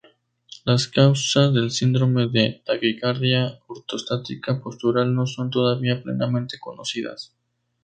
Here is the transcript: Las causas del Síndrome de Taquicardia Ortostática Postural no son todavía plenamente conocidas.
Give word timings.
Las 0.65 0.87
causas 0.87 1.53
del 1.53 1.69
Síndrome 1.69 2.25
de 2.27 2.63
Taquicardia 2.65 3.59
Ortostática 3.67 4.59
Postural 4.59 5.13
no 5.13 5.27
son 5.27 5.51
todavía 5.51 6.01
plenamente 6.01 6.57
conocidas. 6.59 7.35